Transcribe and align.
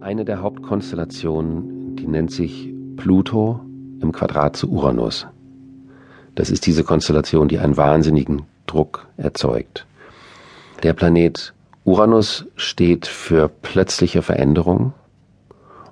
Eine 0.00 0.24
der 0.24 0.42
Hauptkonstellationen, 0.42 1.96
die 1.96 2.06
nennt 2.06 2.30
sich 2.30 2.72
Pluto 2.96 3.60
im 4.00 4.12
Quadrat 4.12 4.54
zu 4.56 4.70
Uranus. 4.70 5.26
Das 6.36 6.50
ist 6.50 6.66
diese 6.66 6.84
Konstellation, 6.84 7.48
die 7.48 7.58
einen 7.58 7.76
wahnsinnigen 7.76 8.42
Druck 8.68 9.08
erzeugt. 9.16 9.86
Der 10.84 10.92
Planet 10.92 11.52
Uranus 11.84 12.44
steht 12.54 13.06
für 13.08 13.48
plötzliche 13.48 14.22
Veränderungen 14.22 14.94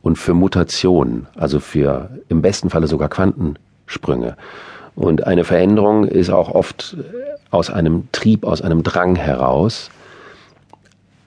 und 0.00 0.16
für 0.16 0.32
Mutationen, 0.32 1.26
also 1.36 1.60
für 1.60 2.08
im 2.30 2.40
besten 2.40 2.70
Falle 2.70 2.86
sogar 2.86 3.10
Quantensprünge. 3.10 4.38
Und 4.94 5.26
eine 5.26 5.44
Veränderung 5.44 6.04
ist 6.04 6.30
auch 6.30 6.48
oft 6.54 6.96
aus 7.50 7.68
einem 7.68 8.08
Trieb, 8.12 8.44
aus 8.44 8.62
einem 8.62 8.82
Drang 8.82 9.14
heraus, 9.14 9.90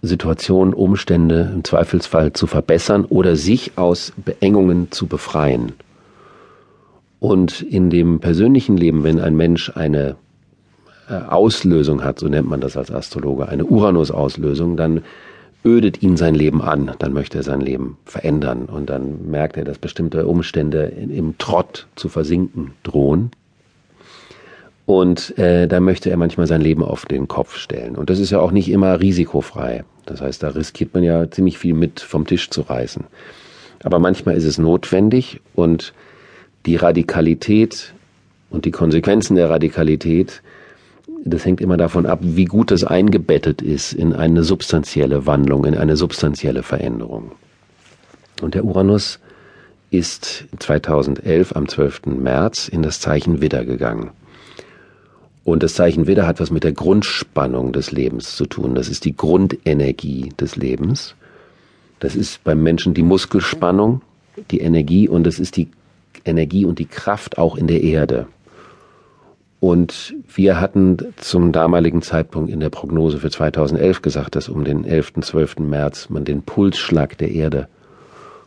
Situationen, 0.04 0.74
Umstände 0.74 1.50
im 1.54 1.64
Zweifelsfall 1.64 2.34
zu 2.34 2.46
verbessern 2.46 3.06
oder 3.06 3.38
sich 3.38 3.78
aus 3.78 4.12
Beengungen 4.18 4.92
zu 4.92 5.08
befreien. 5.08 5.72
Und 7.20 7.62
in 7.62 7.90
dem 7.90 8.20
persönlichen 8.20 8.76
Leben, 8.76 9.06
wenn 9.06 9.22
ein 9.22 9.36
Mensch 9.36 9.72
eine 9.76 10.18
äh, 11.10 11.14
Auslösung 11.14 12.04
hat, 12.04 12.20
so 12.20 12.28
nennt 12.28 12.50
man 12.50 12.60
das 12.60 12.76
als 12.76 12.92
Astrologe, 12.92 13.48
eine 13.48 13.66
Uranus-Auslösung, 13.66 14.76
dann 14.76 15.04
ödet 15.64 16.04
ihn 16.04 16.18
sein 16.18 16.36
Leben 16.36 16.62
an, 16.62 16.92
dann 17.00 17.14
möchte 17.14 17.38
er 17.38 17.44
sein 17.44 17.62
Leben 17.62 17.98
verändern 18.04 18.66
und 18.66 18.90
dann 18.90 19.32
merkt 19.32 19.56
er, 19.56 19.64
dass 19.64 19.78
bestimmte 19.78 20.28
Umstände 20.28 20.84
im 20.84 21.38
Trott 21.38 21.88
zu 21.96 22.10
versinken 22.10 22.72
drohen. 22.84 23.32
Und 24.86 25.38
äh, 25.38 25.68
da 25.68 25.80
möchte 25.80 26.10
er 26.10 26.18
manchmal 26.18 26.48
sein 26.48 26.62
Leben 26.62 26.84
auf 26.84 27.06
den 27.06 27.28
Kopf 27.28 27.56
stellen. 27.58 27.96
Und 27.96 28.10
das 28.10 28.20
ist 28.20 28.32
ja 28.32 28.40
auch 28.40 28.52
nicht 28.52 28.70
immer 28.70 29.00
risikofrei. 29.00 29.86
Das 30.06 30.22
heißt, 30.22 30.44
da 30.44 30.50
riskiert 30.50 30.94
man 30.94 31.04
ja 31.04 31.30
ziemlich 31.32 31.58
viel 31.58 31.74
mit 31.74 32.02
vom 32.02 32.28
Tisch 32.28 32.50
zu 32.50 32.62
reißen. 32.62 33.06
Aber 33.84 34.00
manchmal 34.00 34.36
ist 34.36 34.46
es 34.46 34.58
notwendig 34.58 35.42
und 35.56 35.94
die 36.66 36.76
Radikalität 36.76 37.94
und 38.50 38.66
die 38.66 38.72
Konsequenzen 38.72 39.36
der 39.36 39.50
Radikalität, 39.50 40.42
das 41.26 41.46
hängt 41.46 41.62
immer 41.62 41.78
davon 41.78 42.06
ab, 42.06 42.20
wie 42.22 42.46
gut 42.46 42.72
das 42.72 42.84
eingebettet 42.84 43.62
ist 43.62 43.94
in 43.94 44.14
eine 44.14 44.44
substanzielle 44.44 45.26
Wandlung, 45.26 45.66
in 45.66 45.76
eine 45.76 45.96
substanzielle 45.96 46.64
Veränderung. 46.64 47.32
Und 48.42 48.56
der 48.56 48.66
Uranus 48.66 49.20
ist 49.92 50.46
2011 50.60 51.56
am 51.56 51.68
12. 51.68 52.06
März 52.06 52.68
in 52.68 52.82
das 52.82 53.00
Zeichen 53.00 53.42
Widder 53.42 53.64
gegangen. 53.64 54.12
Und 55.44 55.62
das 55.62 55.74
Zeichen 55.74 56.08
Widder 56.08 56.26
hat 56.26 56.40
was 56.40 56.52
mit 56.52 56.64
der 56.64 56.72
Grundspannung 56.72 57.74
des 57.74 57.92
Lebens 57.92 58.36
zu 58.36 58.46
tun. 58.46 58.76
Das 58.76 58.88
ist 58.88 59.06
die 59.06 59.16
Grundenergie 59.16 60.30
des 60.40 60.56
Lebens. 60.56 61.16
Das 62.00 62.16
ist 62.16 62.44
beim 62.44 62.64
Menschen 62.64 62.94
die 62.94 63.04
Muskelspannung, 63.04 64.02
die 64.52 64.62
Energie 64.62 65.08
und 65.08 65.26
das 65.26 65.40
ist 65.40 65.58
die 65.58 65.70
Energie 66.26 66.66
und 66.66 66.80
die 66.80 66.86
Kraft 66.86 67.38
auch 67.38 67.58
in 67.58 67.68
der 67.68 67.84
Erde. 67.84 68.28
Und 69.60 70.14
wir 70.34 70.60
hatten 70.60 70.98
zum 71.18 71.54
damaligen 71.54 72.02
Zeitpunkt 72.02 72.52
in 72.52 72.60
der 72.60 72.70
Prognose 72.70 73.20
für 73.20 73.30
2011 73.30 74.02
gesagt, 74.02 74.36
dass 74.36 74.50
um 74.50 74.66
den 74.66 74.84
11. 74.84 75.14
12. 75.22 75.60
März 75.60 76.10
man 76.10 76.26
den 76.26 76.42
Pulsschlag 76.42 77.18
der 77.18 77.32
Erde 77.32 77.70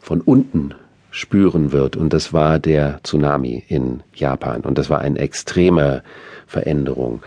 von 0.00 0.20
unten 0.20 0.74
spüren 1.16 1.72
wird. 1.72 1.96
Und 1.96 2.12
das 2.12 2.34
war 2.34 2.58
der 2.58 3.00
Tsunami 3.02 3.64
in 3.68 4.02
Japan. 4.14 4.60
Und 4.60 4.76
das 4.76 4.90
war 4.90 5.00
eine 5.00 5.18
extreme 5.18 6.02
Veränderung. 6.46 7.22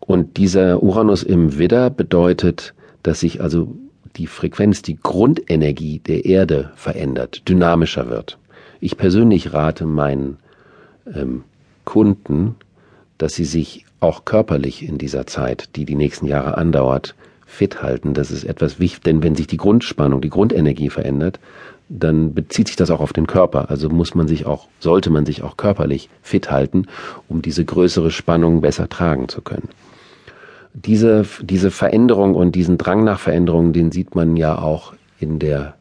Und 0.00 0.38
dieser 0.38 0.82
Uranus 0.82 1.22
im 1.22 1.58
Widder 1.58 1.90
bedeutet, 1.90 2.72
dass 3.02 3.20
sich 3.20 3.42
also 3.42 3.76
die 4.16 4.26
Frequenz, 4.26 4.80
die 4.80 4.96
Grundenergie 4.96 5.98
der 5.98 6.24
Erde 6.24 6.72
verändert, 6.74 7.46
dynamischer 7.48 8.08
wird. 8.08 8.38
Ich 8.80 8.96
persönlich 8.96 9.52
rate 9.52 9.84
meinen 9.84 10.38
ähm, 11.14 11.44
Kunden, 11.84 12.54
dass 13.18 13.34
sie 13.34 13.44
sich 13.44 13.84
auch 14.00 14.24
körperlich 14.24 14.88
in 14.88 14.96
dieser 14.96 15.26
Zeit, 15.26 15.76
die 15.76 15.84
die 15.84 15.96
nächsten 15.96 16.26
Jahre 16.26 16.56
andauert, 16.56 17.14
fit 17.44 17.82
halten. 17.82 18.14
Das 18.14 18.30
ist 18.30 18.44
etwas 18.44 18.80
wichtig, 18.80 19.02
denn 19.02 19.22
wenn 19.22 19.34
sich 19.34 19.46
die 19.46 19.58
Grundspannung, 19.58 20.22
die 20.22 20.30
Grundenergie 20.30 20.88
verändert, 20.88 21.38
dann 21.94 22.32
bezieht 22.32 22.68
sich 22.68 22.76
das 22.76 22.90
auch 22.90 23.00
auf 23.00 23.12
den 23.12 23.26
Körper. 23.26 23.70
Also 23.70 23.90
muss 23.90 24.14
man 24.14 24.26
sich 24.26 24.46
auch, 24.46 24.68
sollte 24.80 25.10
man 25.10 25.26
sich 25.26 25.42
auch 25.42 25.56
körperlich 25.56 26.08
fit 26.22 26.50
halten, 26.50 26.86
um 27.28 27.42
diese 27.42 27.64
größere 27.64 28.10
Spannung 28.10 28.62
besser 28.62 28.88
tragen 28.88 29.28
zu 29.28 29.42
können. 29.42 29.68
Diese, 30.72 31.26
diese 31.42 31.70
Veränderung 31.70 32.34
und 32.34 32.54
diesen 32.54 32.78
Drang 32.78 33.04
nach 33.04 33.20
Veränderung, 33.20 33.74
den 33.74 33.92
sieht 33.92 34.14
man 34.14 34.38
ja 34.38 34.58
auch 34.58 34.94
in 35.20 35.38
der 35.38 35.74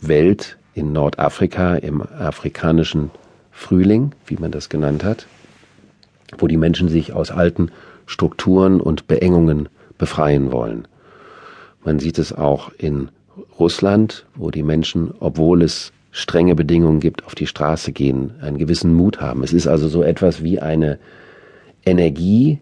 Welt, 0.00 0.56
in 0.74 0.92
Nordafrika, 0.92 1.74
im 1.76 2.02
afrikanischen 2.02 3.10
Frühling, 3.50 4.12
wie 4.26 4.36
man 4.36 4.52
das 4.52 4.68
genannt 4.68 5.02
hat, 5.02 5.26
wo 6.38 6.46
die 6.46 6.56
Menschen 6.56 6.88
sich 6.88 7.12
aus 7.12 7.32
alten 7.32 7.72
Strukturen 8.06 8.80
und 8.80 9.08
Beengungen 9.08 9.68
befreien 9.98 10.52
wollen. 10.52 10.86
Man 11.84 11.98
sieht 11.98 12.18
es 12.18 12.32
auch 12.32 12.70
in 12.78 13.08
Russland, 13.58 14.26
wo 14.34 14.50
die 14.50 14.62
Menschen, 14.62 15.12
obwohl 15.20 15.62
es 15.62 15.92
strenge 16.10 16.54
Bedingungen 16.54 17.00
gibt, 17.00 17.24
auf 17.26 17.34
die 17.34 17.46
Straße 17.46 17.92
gehen, 17.92 18.34
einen 18.40 18.58
gewissen 18.58 18.94
Mut 18.94 19.20
haben. 19.20 19.42
Es 19.42 19.52
ist 19.52 19.66
also 19.66 19.88
so 19.88 20.02
etwas 20.02 20.42
wie 20.42 20.60
eine 20.60 20.98
Energie, 21.84 22.60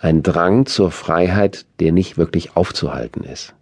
ein 0.00 0.22
Drang 0.22 0.66
zur 0.66 0.90
Freiheit, 0.90 1.64
der 1.80 1.92
nicht 1.92 2.18
wirklich 2.18 2.56
aufzuhalten 2.56 3.24
ist. 3.24 3.54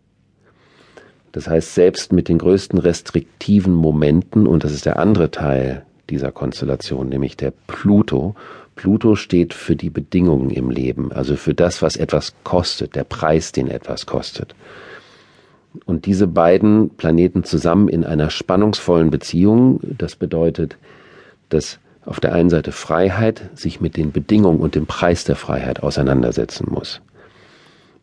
Das 1.31 1.49
heißt, 1.49 1.75
selbst 1.75 2.13
mit 2.13 2.29
den 2.29 2.39
größten 2.39 2.79
restriktiven 2.79 3.73
Momenten, 3.73 4.47
und 4.47 4.65
das 4.65 4.73
ist 4.73 4.85
der 4.85 4.99
andere 4.99 5.31
Teil 5.31 5.87
dieser 6.11 6.33
Konstellation, 6.33 7.09
nämlich 7.09 7.37
der 7.37 7.53
Pluto, 7.69 8.35
Pluto 8.75 9.15
steht 9.17 9.55
für 9.55 9.77
die 9.77 9.91
Bedingungen 9.91 10.51
im 10.51 10.71
Leben, 10.71 11.13
also 11.13 11.37
für 11.37 11.55
das, 11.55 11.81
was 11.83 11.97
etwas 11.97 12.35
kostet, 12.43 12.97
der 12.97 13.05
Preis, 13.05 13.53
den 13.53 13.69
etwas 13.69 14.07
kostet. 14.07 14.55
Und 15.87 16.07
diese 16.07 16.27
beiden 16.27 16.91
Planeten 16.91 17.45
zusammen 17.45 17.89
in 17.89 18.05
einer 18.05 18.31
spannungsvollen 18.31 19.11
Beziehung, 19.11 19.81
das 19.83 20.17
bedeutet, 20.17 20.77
dass 21.49 21.79
auf 22.05 22.21
der 22.21 22.35
einen 22.35 22.51
Seite 22.51 22.73
Freiheit 22.73 23.51
sich 23.55 23.81
mit 23.81 23.97
den 23.97 24.13
Bedingungen 24.13 24.61
und 24.61 24.75
dem 24.75 24.87
Preis 24.87 25.25
der 25.25 25.37
Freiheit 25.37 25.83
auseinandersetzen 25.83 26.67
muss. 26.71 27.01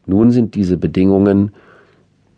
Nun 0.06 0.32
sind 0.32 0.56
diese 0.56 0.78
Bedingungen, 0.78 1.52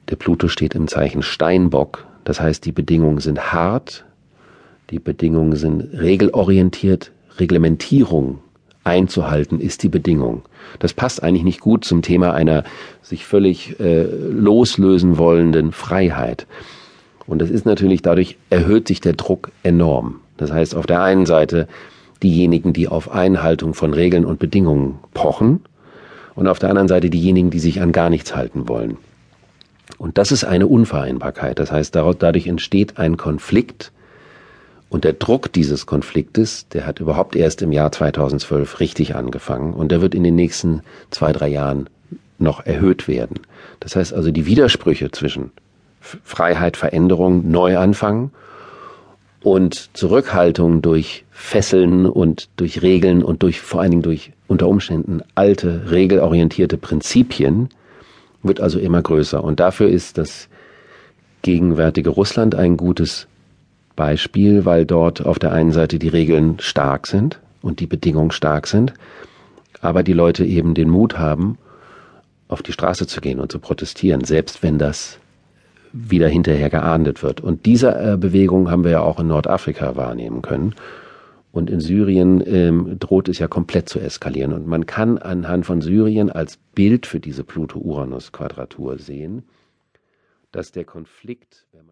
der 0.10 0.16
Pluto 0.16 0.48
steht 0.48 0.76
im 0.76 0.88
Zeichen 0.88 1.22
Steinbock, 1.22 2.06
das 2.24 2.42
heißt, 2.42 2.66
die 2.66 2.72
Bedingungen 2.72 3.20
sind 3.20 3.54
hart, 3.54 4.06
die 4.90 5.00
Bedingungen 5.00 5.56
sind 5.56 5.82
regelorientiert, 5.94 7.12
Reglementierung 7.38 8.40
einzuhalten, 8.84 9.60
ist 9.60 9.84
die 9.84 9.90
Bedingung. 9.90 10.44
Das 10.80 10.94
passt 10.94 11.22
eigentlich 11.22 11.44
nicht 11.44 11.60
gut 11.60 11.86
zum 11.86 12.02
Thema 12.02 12.34
einer 12.34 12.64
sich 13.02 13.26
völlig 13.26 13.80
äh, 13.80 14.04
loslösen 14.04 15.18
wollenden 15.18 15.72
Freiheit. 15.72 16.48
Und 17.28 17.40
das 17.40 17.50
ist 17.50 17.66
natürlich, 17.66 18.02
dadurch 18.02 18.38
erhöht 18.50 18.88
sich 18.88 19.02
der 19.02 19.14
Druck 19.14 19.52
enorm. 19.64 20.22
Das 20.38 20.52
heißt, 20.52 20.76
auf 20.76 20.86
der 20.86 21.04
einen 21.04 21.26
Seite 21.26 21.68
diejenigen, 22.24 22.74
die 22.74 22.88
auf 22.88 23.12
Einhaltung 23.12 23.74
von 23.74 23.94
Regeln 23.94 24.26
und 24.26 24.40
Bedingungen 24.40 25.00
pochen, 25.14 25.62
und 26.36 26.48
auf 26.48 26.60
der 26.60 26.70
anderen 26.70 26.88
Seite 26.88 27.10
diejenigen, 27.10 27.50
die 27.50 27.60
sich 27.60 27.82
an 27.82 27.92
gar 27.92 28.10
nichts 28.10 28.36
halten 28.36 28.68
wollen. 28.68 28.98
Und 29.98 30.18
das 30.18 30.32
ist 30.32 30.44
eine 30.44 30.68
Unvereinbarkeit. 30.68 31.60
Das 31.60 31.72
heißt, 31.72 31.94
dadurch 31.94 32.48
entsteht 32.48 32.98
ein 32.98 33.18
Konflikt, 33.18 33.92
und 34.92 35.06
der 35.06 35.14
Druck 35.14 35.54
dieses 35.54 35.86
Konfliktes, 35.86 36.68
der 36.68 36.86
hat 36.86 37.00
überhaupt 37.00 37.38
erst 37.38 37.62
im 37.62 37.72
Jahr 37.72 37.94
2012 37.94 38.82
richtig 38.82 39.16
angefangen 39.16 39.74
und 39.74 39.90
der 39.90 40.02
wird 40.02 40.14
in 40.14 40.24
den 40.26 40.36
nächsten 40.36 40.82
zwei, 41.12 41.32
drei 41.32 41.48
Jahren 41.48 41.90
noch 42.40 42.66
erhöht 42.66 43.08
werden. 43.08 43.40
Das 43.80 43.96
heißt 43.96 44.14
also, 44.14 44.32
die 44.32 44.46
Widersprüche 44.46 45.10
zwischen 45.10 45.52
Freiheit, 46.02 46.76
Veränderung, 46.76 47.50
Neuanfang 47.50 48.32
und 49.42 49.92
Zurückhaltung 49.96 50.82
durch 50.82 51.24
Fesseln 51.32 52.06
und 52.06 52.50
durch 52.58 52.82
Regeln 52.82 53.24
und 53.24 53.44
durch 53.44 53.62
vor 53.62 53.80
allen 53.80 53.92
Dingen 53.92 54.04
durch 54.04 54.34
unter 54.48 54.68
Umständen 54.68 55.22
alte, 55.36 55.90
regelorientierte 55.90 56.78
Prinzipien 56.78 57.70
wird 58.44 58.60
also 58.60 58.78
immer 58.78 59.02
größer. 59.02 59.42
Und 59.42 59.62
dafür 59.62 59.88
ist 59.88 60.18
das 60.18 60.50
gegenwärtige 61.44 62.10
Russland 62.10 62.56
ein 62.56 62.76
gutes 62.76 63.28
Beispiel, 64.02 64.66
weil 64.66 64.88
dort 64.88 65.24
auf 65.24 65.38
der 65.38 65.52
einen 65.52 65.72
Seite 65.72 66.00
die 66.00 66.08
Regeln 66.08 66.58
stark 66.60 67.06
sind 67.06 67.40
und 67.62 67.80
die 67.80 67.86
Bedingungen 67.86 68.32
stark 68.32 68.66
sind, 68.66 68.96
aber 69.80 70.02
die 70.02 70.14
Leute 70.14 70.44
eben 70.44 70.74
den 70.74 70.90
Mut 70.90 71.20
haben, 71.20 71.60
auf 72.48 72.64
die 72.64 72.72
Straße 72.72 73.06
zu 73.06 73.22
gehen 73.22 73.40
und 73.40 73.52
zu 73.52 73.60
protestieren, 73.60 74.24
selbst 74.24 74.64
wenn 74.64 74.80
das 74.80 75.20
wieder 75.94 76.28
hinterher 76.28 76.72
geahndet 76.72 77.22
wird. 77.22 77.42
Und 77.42 77.68
diese 77.68 77.94
äh, 77.94 78.18
Bewegung 78.18 78.72
haben 78.72 78.84
wir 78.84 78.90
ja 78.90 79.02
auch 79.02 79.20
in 79.20 79.28
Nordafrika 79.28 79.96
wahrnehmen 79.96 80.42
können. 80.42 80.74
Und 81.52 81.70
in 81.70 81.80
Syrien 81.80 82.42
ähm, 82.44 82.98
droht 82.98 83.30
es 83.30 83.38
ja 83.38 83.48
komplett 83.48 83.88
zu 83.88 84.00
eskalieren. 84.00 84.52
Und 84.52 84.66
man 84.66 84.88
kann 84.88 85.20
anhand 85.20 85.68
von 85.68 85.82
Syrien 85.82 86.32
als 86.32 86.58
Bild 86.74 87.06
für 87.06 87.20
diese 87.20 87.44
Pluto-Uranus-Quadratur 87.44 88.98
sehen, 88.98 89.44
dass 90.52 90.72
der 90.72 90.86
Konflikt, 90.86 91.68
wenn 91.72 91.82
man 91.82 91.90